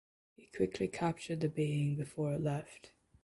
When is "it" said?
2.33-2.41